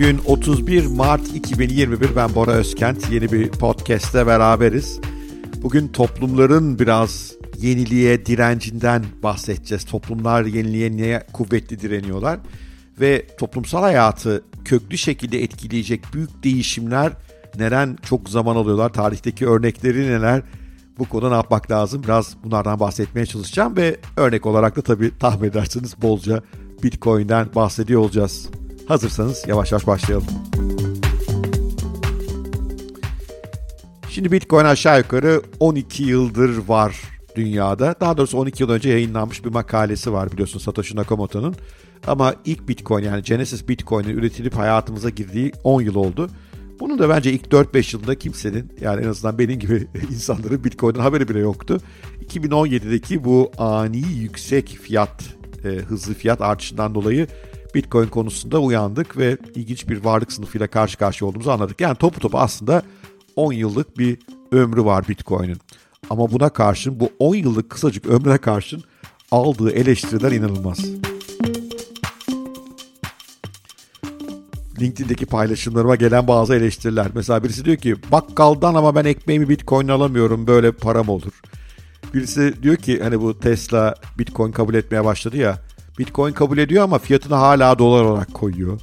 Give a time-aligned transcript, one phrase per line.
[0.00, 2.16] Bugün 31 Mart 2021.
[2.16, 3.12] Ben Bora Özkent.
[3.12, 5.00] Yeni bir podcast'te beraberiz.
[5.62, 9.84] Bugün toplumların biraz yeniliğe direncinden bahsedeceğiz.
[9.84, 12.38] Toplumlar yeniliğe niye kuvvetli direniyorlar?
[13.00, 17.12] Ve toplumsal hayatı köklü şekilde etkileyecek büyük değişimler
[17.58, 18.92] neren çok zaman alıyorlar?
[18.92, 20.42] Tarihteki örnekleri neler?
[20.98, 22.02] Bu konuda ne yapmak lazım?
[22.02, 26.42] Biraz bunlardan bahsetmeye çalışacağım ve örnek olarak da tabii tahmin edersiniz bolca
[26.82, 28.48] Bitcoin'den bahsediyor olacağız.
[28.90, 30.26] Hazırsanız yavaş yavaş başlayalım.
[34.08, 36.96] Şimdi Bitcoin aşağı yukarı 12 yıldır var
[37.36, 37.94] dünyada.
[38.00, 41.54] Daha doğrusu 12 yıl önce yayınlanmış bir makalesi var biliyorsun Satoshi Nakamoto'nun.
[42.06, 46.30] Ama ilk Bitcoin yani Genesis Bitcoin'in üretilip hayatımıza girdiği 10 yıl oldu.
[46.80, 51.28] Bunun da bence ilk 4-5 yılında kimsenin yani en azından benim gibi insanların Bitcoin'den haberi
[51.28, 51.80] bile yoktu.
[52.26, 55.24] 2017'deki bu ani yüksek fiyat,
[55.64, 57.26] e, hızlı fiyat artışından dolayı
[57.74, 61.80] Bitcoin konusunda uyandık ve ilginç bir varlık sınıfıyla karşı karşıya olduğumuzu anladık.
[61.80, 62.82] Yani topu topu aslında
[63.36, 64.18] 10 yıllık bir
[64.52, 65.58] ömrü var Bitcoin'in.
[66.10, 68.82] Ama buna karşın bu 10 yıllık kısacık ömrüne karşın
[69.30, 70.78] aldığı eleştiriler inanılmaz.
[74.80, 77.06] LinkedIn'deki paylaşımlarıma gelen bazı eleştiriler.
[77.14, 81.32] Mesela birisi diyor ki bakkaldan ama ben ekmeğimi Bitcoin alamıyorum böyle param olur.
[82.14, 85.58] Birisi diyor ki hani bu Tesla Bitcoin kabul etmeye başladı ya.
[86.00, 88.80] Bitcoin kabul ediyor ama fiyatını hala dolar olarak koyuyor.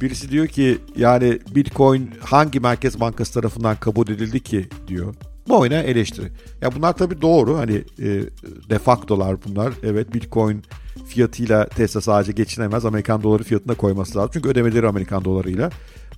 [0.00, 5.14] Birisi diyor ki yani Bitcoin hangi merkez bankası tarafından kabul edildi ki diyor.
[5.48, 6.26] Bu oyuna eleştiri.
[6.60, 8.22] Ya bunlar tabii doğru hani e,
[8.70, 9.72] defaktolar bunlar.
[9.82, 10.62] Evet Bitcoin
[11.06, 12.84] fiyatıyla Tesla sadece geçinemez.
[12.84, 14.30] Amerikan doları fiyatına koyması lazım.
[14.32, 15.70] Çünkü ödemeleri Amerikan dolarıyla.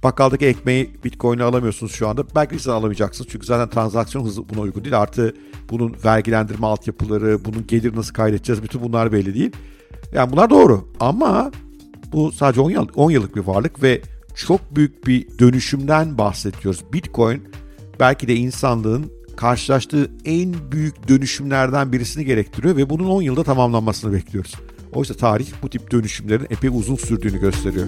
[0.03, 2.25] Bakkaldaki ekmeği Bitcoin'e alamıyorsunuz şu anda.
[2.35, 3.31] Belki siz alamayacaksınız.
[3.33, 4.99] Çünkü zaten transaksiyon hızı buna uygun değil.
[4.99, 5.35] Artı
[5.71, 9.53] bunun vergilendirme altyapıları, bunun gelir nasıl kaydedeceğiz bütün bunlar belli değil.
[10.13, 10.89] Yani bunlar doğru.
[11.01, 11.51] Ama
[12.13, 14.01] bu sadece 10, yıl, 10 yıllık bir varlık ve
[14.35, 16.85] çok büyük bir dönüşümden bahsediyoruz.
[16.93, 17.49] Bitcoin
[18.01, 24.55] belki de insanlığın karşılaştığı en büyük dönüşümlerden birisini gerektiriyor ve bunun 10 yılda tamamlanmasını bekliyoruz.
[24.93, 27.87] Oysa tarih bu tip dönüşümlerin epey uzun sürdüğünü gösteriyor.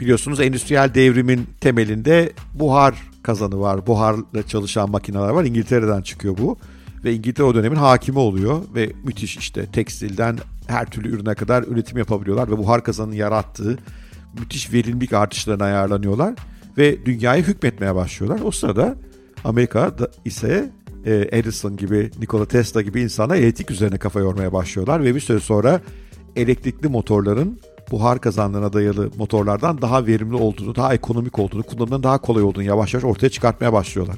[0.00, 3.86] Biliyorsunuz endüstriyel devrimin temelinde buhar kazanı var.
[3.86, 5.44] Buharla çalışan makineler var.
[5.44, 6.56] İngiltere'den çıkıyor bu.
[7.04, 11.98] Ve İngiltere o dönemin hakimi oluyor ve müthiş işte tekstilden her türlü ürüne kadar üretim
[11.98, 13.78] yapabiliyorlar ve buhar kazanının yarattığı
[14.38, 16.34] müthiş verimlilik artışlarına ayarlanıyorlar
[16.78, 18.40] ve dünyayı hükmetmeye başlıyorlar.
[18.44, 18.96] O sırada
[19.44, 19.92] Amerika
[20.24, 20.70] ise
[21.06, 25.40] e, Edison gibi, Nikola Tesla gibi insanlar elektrik üzerine kafa yormaya başlıyorlar ve bir süre
[25.40, 25.80] sonra
[26.36, 27.60] elektrikli motorların
[27.90, 32.94] buhar kazanlarına dayalı motorlardan daha verimli olduğunu, daha ekonomik olduğunu, kullanımının daha kolay olduğunu yavaş
[32.94, 34.16] yavaş ortaya çıkartmaya başlıyorlar.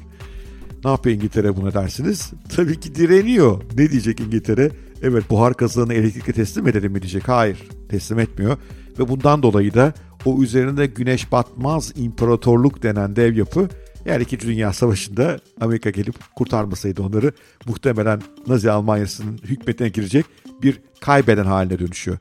[0.85, 2.31] Ne yapıyor İngiltere buna dersiniz?
[2.55, 3.61] Tabii ki direniyor.
[3.77, 4.71] Ne diyecek İngiltere?
[5.01, 7.27] Evet buhar kazanını elektrikle teslim edelim mi diyecek.
[7.27, 8.57] Hayır teslim etmiyor.
[8.99, 9.93] Ve bundan dolayı da
[10.25, 13.69] o üzerinde güneş batmaz imparatorluk denen dev yapı
[14.05, 14.39] eğer 2.
[14.39, 17.31] Dünya Savaşı'nda Amerika gelip kurtarmasaydı onları
[17.67, 20.25] muhtemelen Nazi Almanya'sının hükmetine girecek
[20.61, 22.17] bir kaybeden haline dönüşüyor.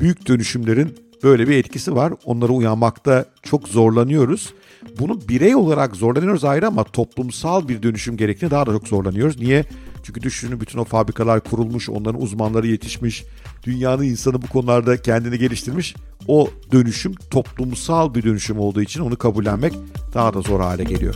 [0.00, 2.12] Büyük dönüşümlerin böyle bir etkisi var.
[2.24, 4.54] Onlara uyanmakta çok zorlanıyoruz.
[4.98, 9.40] Bunu birey olarak zorlanıyoruz ayrı ama toplumsal bir dönüşüm gerektiğinde daha da çok zorlanıyoruz.
[9.40, 9.64] Niye?
[10.02, 13.24] Çünkü düşünün bütün o fabrikalar kurulmuş, onların uzmanları yetişmiş,
[13.62, 15.94] dünyanın insanı bu konularda kendini geliştirmiş.
[16.28, 19.72] O dönüşüm toplumsal bir dönüşüm olduğu için onu kabullenmek
[20.14, 21.14] daha da zor hale geliyor.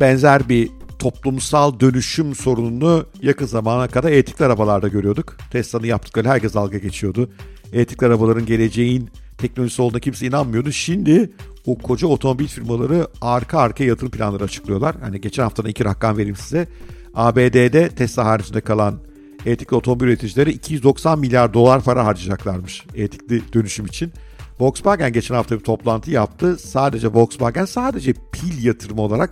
[0.00, 5.36] Benzer bir toplumsal dönüşüm sorununu yakın zamana kadar elektrikli arabalarda görüyorduk.
[5.50, 7.30] Tesla'nın yaptıkları herkes dalga geçiyordu.
[7.72, 10.72] Elektrikli arabaların geleceğin teknolojisi olduğuna kimse inanmıyordu.
[10.72, 11.30] Şimdi
[11.66, 14.96] o koca otomobil firmaları arka arka yatırım planları açıklıyorlar.
[15.00, 16.68] Hani geçen haftadan iki rakam vereyim size.
[17.14, 18.98] ABD'de Tesla haricinde kalan
[19.46, 24.12] elektrikli otomobil üreticileri 290 milyar dolar para harcayacaklarmış elektrikli dönüşüm için.
[24.60, 26.56] Volkswagen geçen hafta bir toplantı yaptı.
[26.58, 29.30] Sadece Volkswagen sadece pil yatırımı olarak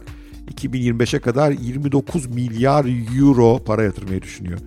[0.61, 2.87] 2025'e kadar 29 milyar
[3.19, 4.59] euro para yatırmayı düşünüyor.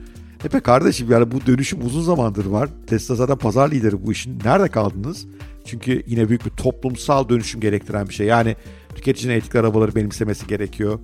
[0.43, 2.69] E be kardeşim yani bu dönüşüm uzun zamandır var.
[2.87, 4.39] Tesla zaten pazar lideri bu işin.
[4.45, 5.25] Nerede kaldınız?
[5.65, 8.27] Çünkü yine büyük bir toplumsal dönüşüm gerektiren bir şey.
[8.27, 8.55] Yani
[8.95, 10.99] tüketicinin elektrikli arabaları benimsemesi gerekiyor.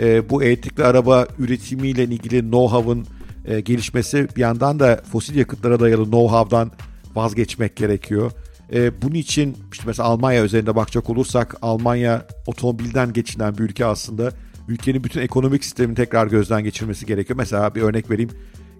[0.00, 3.06] E, bu elektrikli araba üretimiyle ilgili know-how'ın
[3.44, 6.70] e, gelişmesi bir yandan da fosil yakıtlara dayalı know-how'dan
[7.14, 8.32] vazgeçmek gerekiyor.
[8.72, 14.30] E, bunun için işte mesela Almanya üzerinde bakacak olursak Almanya otomobilden geçinen bir ülke aslında.
[14.68, 17.36] Ülkenin bütün ekonomik sistemini tekrar gözden geçirmesi gerekiyor.
[17.36, 18.30] Mesela bir örnek vereyim.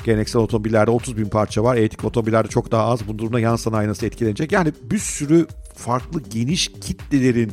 [0.04, 1.76] Geleneksel otomobillerde 30 bin parça var.
[1.76, 3.08] Elektrikli otomobillerde çok daha az.
[3.08, 4.52] Bu durumda yan sanayi nasıl etkilenecek?
[4.52, 7.52] Yani bir sürü farklı geniş kitlelerin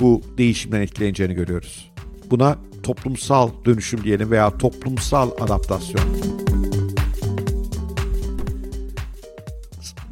[0.00, 1.92] bu değişimden etkileneceğini görüyoruz.
[2.30, 6.43] Buna toplumsal dönüşüm diyelim veya toplumsal adaptasyon.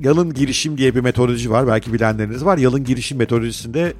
[0.04, 1.66] Yalın girişim diye bir metodoloji var.
[1.66, 2.58] Belki bilenleriniz var.
[2.58, 3.94] Yalın girişim metodolojisinde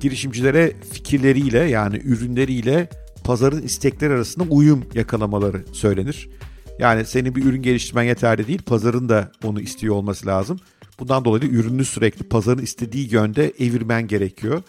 [0.00, 2.88] girişimcilere fikirleriyle yani ürünleriyle
[3.24, 6.28] pazarın istekleri arasında uyum yakalamaları söylenir.
[6.78, 10.58] Yani senin bir ürün geliştirmen yeterli değil, pazarın da onu istiyor olması lazım.
[11.00, 14.62] Bundan dolayı da ürünü sürekli pazarın istediği yönde evirmen gerekiyor.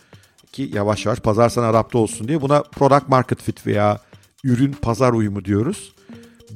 [0.51, 2.41] Ki yavaş yavaş pazar sana adapte olsun diye.
[2.41, 3.99] Buna product market fit veya
[4.43, 5.93] ürün pazar uyumu diyoruz.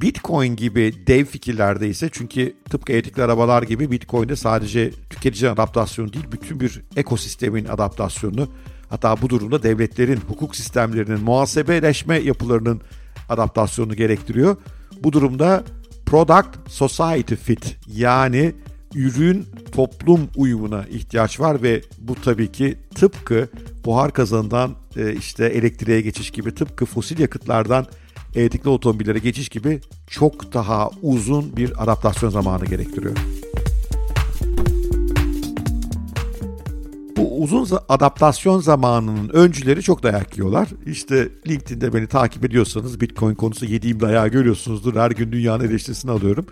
[0.01, 6.25] Bitcoin gibi dev fikirlerde ise çünkü tıpkı elektrikli arabalar gibi Bitcoin'de sadece tüketicinin adaptasyonu değil
[6.31, 8.47] bütün bir ekosistemin adaptasyonu
[8.89, 12.81] hatta bu durumda devletlerin hukuk sistemlerinin muhasebeleşme yapılarının
[13.29, 14.57] adaptasyonunu gerektiriyor.
[15.03, 15.63] Bu durumda
[16.05, 18.53] product society fit yani
[18.95, 23.47] ürün toplum uyumuna ihtiyaç var ve bu tabii ki tıpkı
[23.85, 27.85] buhar kazanından e, işte elektriğe geçiş gibi tıpkı fosil yakıtlardan
[28.35, 33.15] elektrikli otomobillere geçiş gibi çok daha uzun bir adaptasyon zamanı gerektiriyor.
[37.17, 40.67] Bu uzun adaptasyon zamanının öncüleri çok dayak yiyorlar.
[40.85, 44.95] İşte LinkedIn'de beni takip ediyorsanız Bitcoin konusu yediğim dayağı görüyorsunuzdur.
[44.95, 46.45] Her gün dünyanın eleştirisini alıyorum.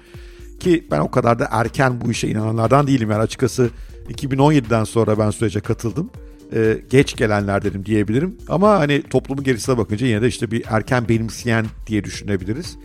[0.60, 3.12] Ki ben o kadar da erken bu işe inananlardan değilim.
[3.12, 3.70] Yani açıkçası
[4.10, 6.10] 2017'den sonra ben sürece katıldım.
[6.54, 8.38] Ee, geç gelenler dedim diyebilirim.
[8.48, 12.78] Ama hani toplumun gerisine bakınca yine de işte bir erken benimseyen diye düşünebiliriz.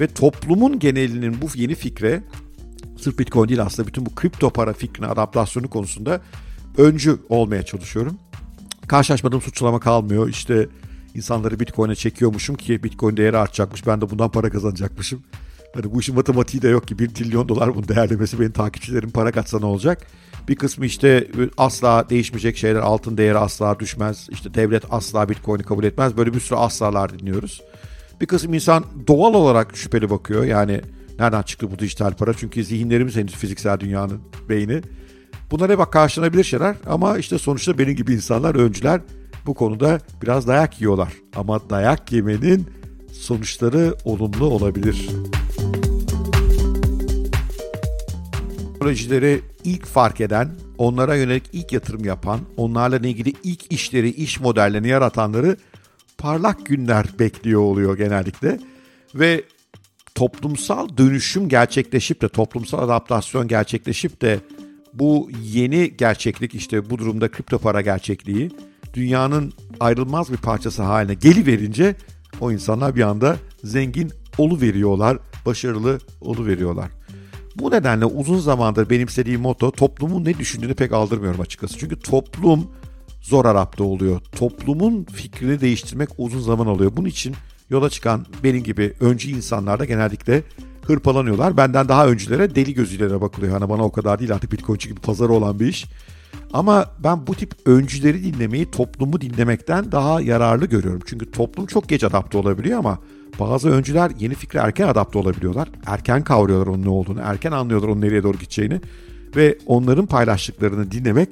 [0.00, 2.22] Ve toplumun genelinin bu yeni fikre
[3.00, 6.20] sırf Bitcoin değil aslında bütün bu kripto para fikrine adaptasyonu konusunda
[6.78, 8.18] öncü olmaya çalışıyorum.
[8.88, 10.28] Karşılaşmadığım suçlama kalmıyor.
[10.28, 10.68] İşte
[11.14, 13.86] insanları Bitcoin'e çekiyormuşum ki Bitcoin değeri artacakmış.
[13.86, 15.22] Ben de bundan para kazanacakmışım.
[15.74, 19.32] Hani bu işin matematiği de yok ki 1 trilyon dolar bunun değerlemesi benim takipçilerim para
[19.32, 20.06] katsa ne olacak?
[20.48, 21.28] Bir kısmı işte
[21.58, 24.28] asla değişmeyecek şeyler altın değeri asla düşmez.
[24.30, 26.16] İşte devlet asla bitcoin'i kabul etmez.
[26.16, 27.62] Böyle bir sürü aslalar dinliyoruz.
[28.20, 30.44] Bir kısım insan doğal olarak şüpheli bakıyor.
[30.44, 30.80] Yani
[31.18, 32.34] nereden çıktı bu dijital para?
[32.34, 34.82] Çünkü zihinlerimiz henüz fiziksel dünyanın beyni.
[35.50, 39.00] Bunlar hep karşılanabilir şeyler ama işte sonuçta benim gibi insanlar, öncüler
[39.46, 41.12] bu konuda biraz dayak yiyorlar.
[41.36, 42.66] Ama dayak yemenin
[43.12, 45.08] sonuçları olumlu olabilir.
[48.80, 54.88] Teknolojileri ilk fark eden, onlara yönelik ilk yatırım yapan, onlarla ilgili ilk işleri, iş modellerini
[54.88, 55.56] yaratanları
[56.18, 58.58] parlak günler bekliyor oluyor genellikle.
[59.14, 59.44] Ve
[60.14, 64.40] toplumsal dönüşüm gerçekleşip de, toplumsal adaptasyon gerçekleşip de
[64.94, 68.50] bu yeni gerçeklik işte bu durumda kripto para gerçekliği
[68.94, 71.94] dünyanın ayrılmaz bir parçası haline geliverince
[72.40, 76.99] o insanlar bir anda zengin olu veriyorlar, başarılı olu veriyorlar.
[77.60, 81.78] Bu nedenle uzun zamandır benimsediğim moto toplumun ne düşündüğünü pek aldırmıyorum açıkçası.
[81.78, 82.70] Çünkü toplum
[83.20, 84.20] zor Arap'ta oluyor.
[84.32, 86.92] Toplumun fikrini değiştirmek uzun zaman alıyor.
[86.96, 87.34] Bunun için
[87.70, 90.42] yola çıkan benim gibi öncü insanlar da genellikle
[90.90, 91.56] hırpalanıyorlar.
[91.56, 93.52] Benden daha öncülere deli gözüyle bakılıyor.
[93.52, 95.86] Hani bana o kadar değil artık Bitcoin'ci gibi pazarı olan bir iş.
[96.52, 101.00] Ama ben bu tip öncüleri dinlemeyi toplumu dinlemekten daha yararlı görüyorum.
[101.06, 102.98] Çünkü toplum çok geç adapte olabiliyor ama
[103.40, 105.68] bazı öncüler yeni fikre erken adapte olabiliyorlar.
[105.86, 108.80] Erken kavruyorlar onun ne olduğunu, erken anlıyorlar onun nereye doğru gideceğini.
[109.36, 111.28] Ve onların paylaştıklarını dinlemek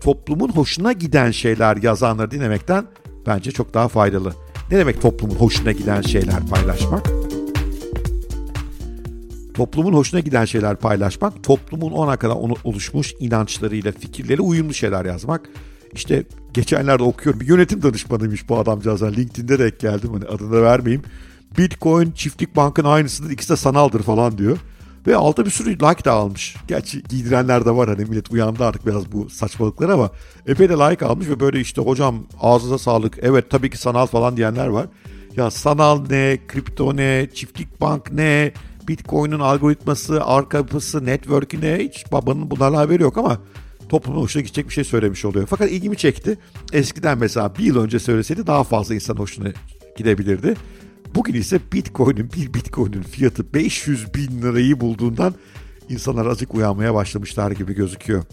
[0.00, 2.84] toplumun hoşuna giden şeyler yazanları dinlemekten
[3.26, 4.32] bence çok daha faydalı.
[4.70, 7.21] Ne demek toplumun hoşuna giden şeyler paylaşmak?
[9.54, 15.48] Toplumun hoşuna giden şeyler paylaşmak, toplumun ona kadar oluşmuş inançlarıyla, fikirleri uyumlu şeyler yazmak.
[15.92, 17.40] İşte geçenlerde okuyorum.
[17.40, 19.02] Bir yönetim danışmanıymış bu adamcağız.
[19.02, 20.10] LinkedIn'de de geldim.
[20.12, 21.02] Hani adını vermeyeyim.
[21.58, 23.30] Bitcoin, çiftlik bankın aynısıdır.
[23.30, 24.58] ikisi de sanaldır falan diyor.
[25.06, 26.56] Ve altta bir sürü like da almış.
[26.68, 30.10] Gerçi giydirenler de var hani millet uyandı artık biraz bu saçmalıklara ama
[30.46, 34.36] epey de like almış ve böyle işte hocam ağzınıza sağlık evet tabii ki sanal falan
[34.36, 34.86] diyenler var.
[35.36, 38.52] Ya sanal ne, kripto ne, çiftlik bank ne,
[38.88, 43.38] Bitcoin'in algoritması, arka yapısı, network'ü ne hiç babanın bunlarla haberi yok ama
[43.88, 45.46] toplumun hoşuna gidecek bir şey söylemiş oluyor.
[45.46, 46.38] Fakat ilgimi çekti.
[46.72, 49.48] Eskiden mesela bir yıl önce söyleseydi daha fazla insan hoşuna
[49.96, 50.54] gidebilirdi.
[51.14, 55.34] Bugün ise Bitcoin'in bir Bitcoin'in fiyatı 500 bin lirayı bulduğundan
[55.88, 58.24] insanlar azıcık uyanmaya başlamışlar gibi gözüküyor.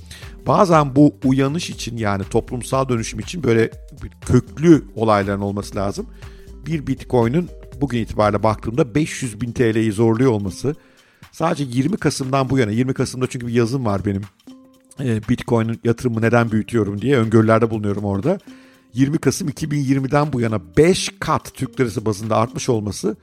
[0.47, 3.71] Bazen bu uyanış için yani toplumsal dönüşüm için böyle
[4.21, 6.07] köklü olayların olması lazım.
[6.65, 7.49] Bir Bitcoin'in
[7.81, 10.75] bugün itibariyle baktığımda 500 bin TL'yi zorluyor olması
[11.31, 14.21] sadece 20 Kasım'dan bu yana 20 Kasım'da çünkü bir yazım var benim
[15.00, 18.39] e, Bitcoin'in yatırımı neden büyütüyorum diye öngörülerde bulunuyorum orada.
[18.93, 23.15] 20 Kasım 2020'den bu yana 5 kat Türk lirası bazında artmış olması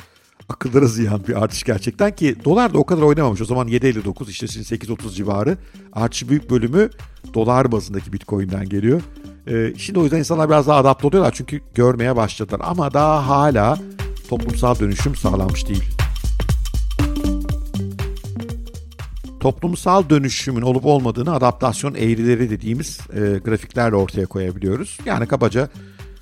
[0.49, 3.41] akıllara ziyan bir artış gerçekten ki dolar da o kadar oynamamış.
[3.41, 5.59] O zaman 7.59 işte şimdi 8.30 civarı.
[5.93, 6.91] Artış büyük bölümü
[7.35, 9.03] dolar bazındaki Bitcoin'den geliyor.
[9.49, 12.61] Ee, şimdi o yüzden insanlar biraz daha adapte oluyorlar çünkü görmeye başladılar.
[12.65, 13.79] Ama daha hala
[14.29, 15.85] toplumsal dönüşüm sağlanmış değil.
[19.47, 24.99] toplumsal dönüşümün olup olmadığını adaptasyon eğrileri dediğimiz e, grafiklerle ortaya koyabiliyoruz.
[25.05, 25.69] Yani kabaca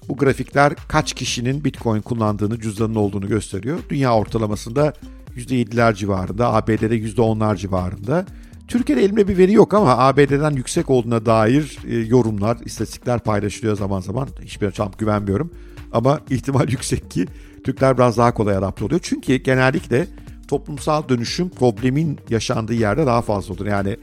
[0.09, 3.79] bu grafikler kaç kişinin Bitcoin kullandığını, cüzdanın olduğunu gösteriyor.
[3.91, 4.93] Dünya ortalamasında
[5.37, 8.27] %7'ler civarında, ABD'de %10'lar civarında.
[8.69, 14.01] Türkiye'de elimde bir veri yok ama ABD'den yüksek olduğuna dair e, yorumlar, istatistikler paylaşılıyor zaman
[14.01, 14.29] zaman.
[14.43, 15.51] Hiçbir tam güvenmiyorum.
[15.95, 17.27] Ama ihtimal yüksek ki
[17.65, 19.01] Türkler biraz daha kolay adapte oluyor.
[19.03, 20.07] Çünkü genellikle
[20.49, 23.67] toplumsal dönüşüm problemin yaşandığı yerde daha fazla olur.
[23.67, 23.97] Yani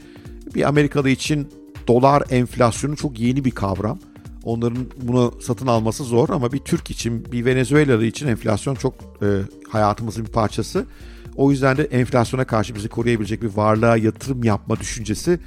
[0.54, 1.48] bir Amerikalı için
[1.88, 3.98] dolar enflasyonu çok yeni bir kavram.
[4.44, 9.26] Onların bunu satın alması zor ama bir Türk için, bir Venezuelalı için enflasyon çok e,
[9.68, 10.86] hayatımızın bir parçası.
[11.36, 15.38] O yüzden de enflasyona karşı bizi koruyabilecek bir varlığa yatırım yapma düşüncesi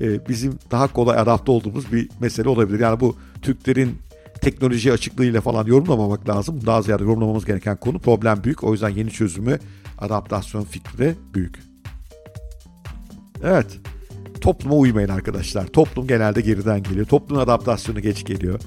[0.00, 2.80] e, bizim daha kolay adapte olduğumuz bir mesele olabilir.
[2.80, 3.98] Yani bu Türklerin
[4.42, 6.66] teknoloji açıklığıyla falan yorumlamamak lazım.
[6.66, 8.64] Daha ziyade yorumlamamız gereken konu problem büyük.
[8.64, 9.58] O yüzden yeni çözümü
[9.98, 11.58] adaptasyon fikri büyük.
[13.44, 13.78] Evet.
[14.40, 15.66] Topluma uymayın arkadaşlar.
[15.66, 17.06] Toplum genelde geriden geliyor.
[17.06, 18.60] Toplumun adaptasyonu geç geliyor.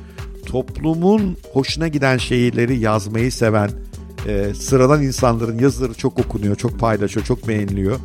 [0.45, 3.69] Toplumun hoşuna giden şeyleri yazmayı seven,
[4.27, 7.99] e, sıradan insanların yazıları çok okunuyor, çok paylaşıyor, çok beğeniliyor.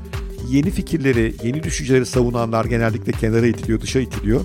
[0.49, 4.41] Yeni fikirleri, yeni düşünceleri savunanlar genellikle kenara itiliyor, dışa itiliyor.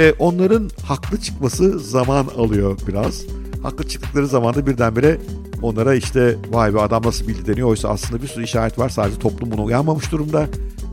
[0.00, 3.22] E, onların haklı çıkması zaman alıyor biraz.
[3.62, 5.18] Haklı çıktıkları zaman da birdenbire
[5.62, 7.68] onlara işte vay be adam nasıl bildi deniyor.
[7.68, 8.88] Oysa aslında bir sürü işaret var.
[8.88, 10.46] Sadece toplum buna uyanmamış durumda.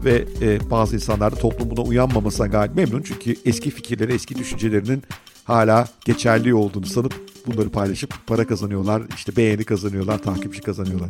[0.05, 3.01] Ve e, bazı insanlar da toplum buna uyanmamasına gayet memnun.
[3.01, 5.03] Çünkü eski fikirleri, eski düşüncelerinin
[5.43, 7.13] hala geçerli olduğunu sanıp
[7.47, 9.03] bunları paylaşıp para kazanıyorlar.
[9.15, 11.09] işte beğeni kazanıyorlar, takipçi kazanıyorlar.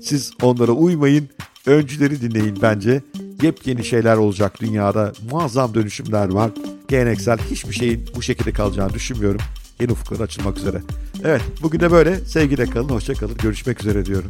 [0.00, 1.28] Siz onlara uymayın.
[1.66, 3.02] Öncüleri dinleyin bence.
[3.42, 5.12] Yepyeni şeyler olacak dünyada.
[5.30, 6.50] Muazzam dönüşümler var.
[6.88, 9.40] Geleneksel hiçbir şeyin bu şekilde kalacağını düşünmüyorum.
[9.80, 10.82] Yeni ufuklar açılmak üzere.
[11.24, 12.16] Evet bugün de böyle.
[12.16, 13.36] Sevgiyle kalın, hoşça kalın.
[13.42, 14.28] Görüşmek üzere diyorum.